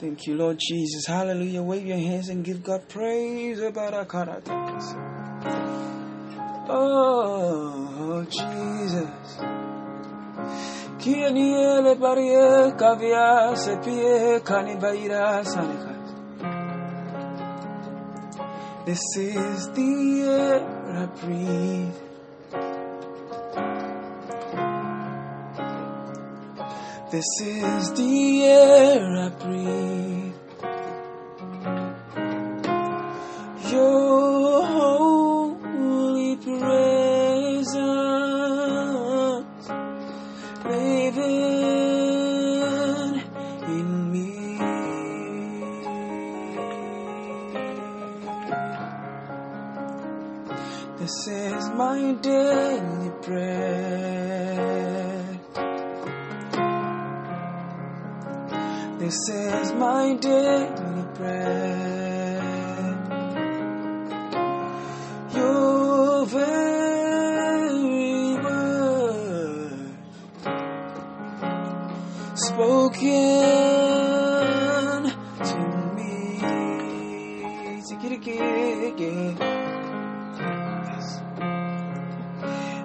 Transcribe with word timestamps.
Thank 0.00 0.26
you, 0.26 0.34
Lord 0.34 0.58
Jesus. 0.58 1.04
Hallelujah. 1.04 1.62
Wave 1.62 1.84
your 1.84 1.98
hands 1.98 2.30
and 2.30 2.42
give 2.42 2.64
God 2.64 2.88
praise. 2.88 3.60
Oh, 6.72 8.24
Jesus. 8.30 9.38
Kavia 12.78 13.54
sepie 13.54 14.40
kanibaira 14.40 15.44
sanika. 15.44 15.94
This 18.86 19.04
is 19.18 19.68
the 19.72 20.22
air 20.24 20.64
I 20.96 21.06
breathe. 21.20 21.94
This 27.10 27.40
is 27.42 27.92
the 27.92 28.44
air 28.44 29.02
I 29.24 29.28
breathe. 29.28 29.59
This 51.10 51.26
is 51.26 51.66
my 51.70 52.12
daily 52.22 53.10
bread. 53.26 53.40
This 59.00 59.28
is 59.28 59.72
my 59.72 60.14
daily 60.14 61.02
bread. 61.16 62.44
Your 65.34 66.26
very 66.26 68.34
word 68.44 69.96
spoken 72.36 73.00
to 75.42 75.58
me. 75.96 76.10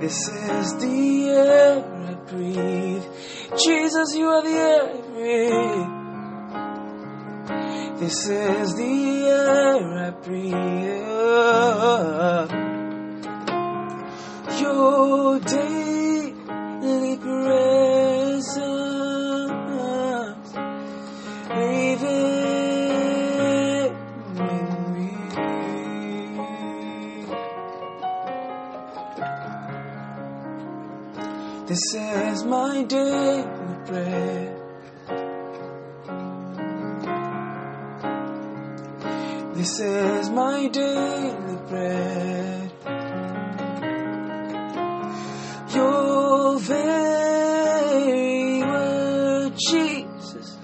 This 0.00 0.16
is 0.28 0.76
the 0.78 1.28
air 1.28 1.84
I 2.08 2.14
breathe. 2.30 3.04
Jesus, 3.62 4.14
you 4.16 4.28
are 4.28 4.42
the 4.42 4.48
air 4.48 4.88
I 4.88 5.00
breathe. 5.12 5.88
This 8.00 8.28
is 8.30 8.74
the 8.76 9.28
air 9.28 9.98
I 10.06 10.10
breathe. 10.24 10.54
Your 14.62 15.38
daily 15.40 15.89
This 31.70 31.94
is 31.94 32.42
my 32.42 32.82
daily 32.82 33.44
bread. 33.86 34.56
This 39.54 39.78
is 39.78 40.30
my 40.30 40.66
daily 40.66 41.56
bread. 41.68 42.72
Your 45.72 46.58
very 46.58 48.64
word, 48.64 49.52
Jesus, 49.56 50.58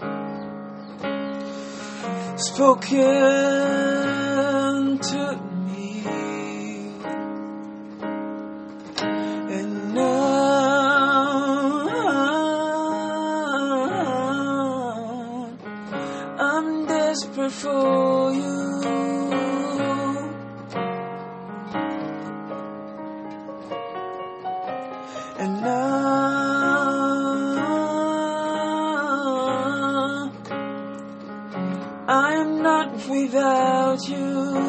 spoken 2.35 3.86
you. 34.09 34.66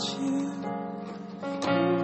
情。 0.00 1.99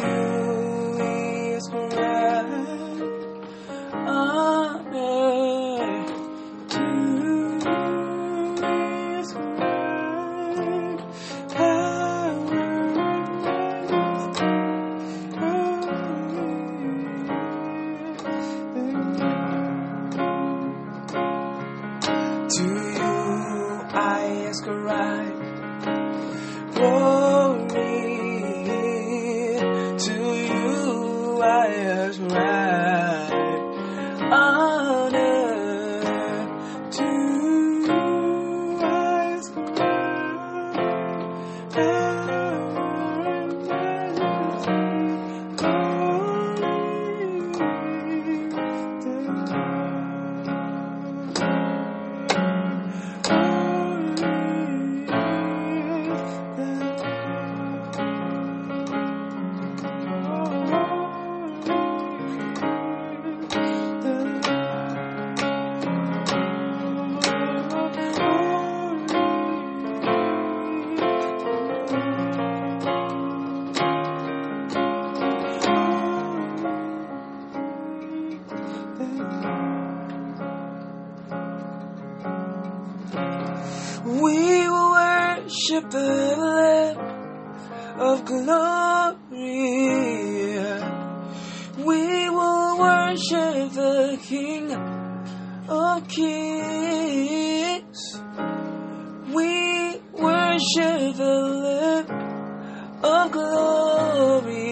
worship 85.62 85.90
the 85.90 86.36
Lamb 86.38 86.98
of 88.00 88.24
glory. 88.24 89.18
We 91.76 92.30
will 92.30 92.78
worship 92.78 93.72
the 93.72 94.18
King 94.22 94.72
of 95.68 96.08
kings. 96.08 97.02
We 99.32 100.00
worship 100.12 101.16
the 101.16 101.38
Lamb 101.64 102.10
of 103.04 103.30
glory. 103.30 104.62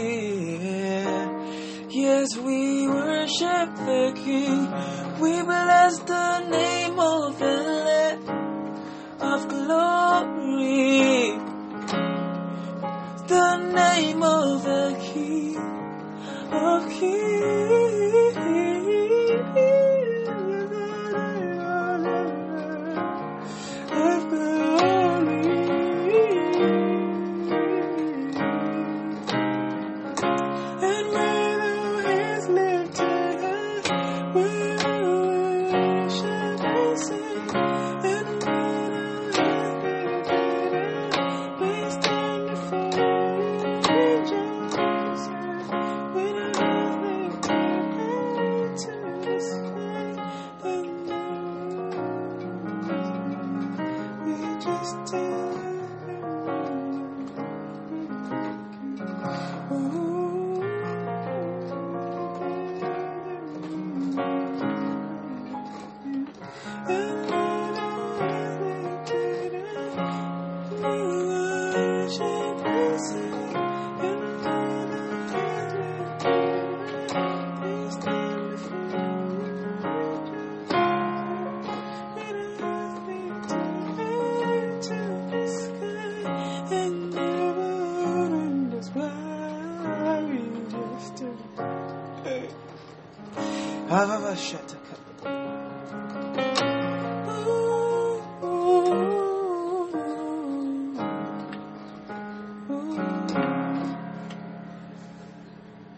Yes, 1.90 2.36
we 2.36 2.88
worship 2.88 3.74
the 3.76 4.12
King. 4.16 4.68
We 5.20 5.42
bless 5.42 5.98
the 6.00 6.40
name 6.48 6.98
of 6.98 7.38
the 7.38 7.56
Lamb 7.86 8.49
of 9.30 9.48
glory. 9.48 11.38
The 13.28 13.56
name 13.80 14.22
of 14.24 14.64
the 14.64 14.96
King 15.00 15.56
of 16.52 16.90
kings. 16.90 17.89
Just 54.60 55.06
tell 55.06 55.39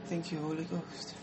Thank 0.09 0.33
you, 0.33 0.39
Holy 0.39 0.65
Ghost. 0.65 1.22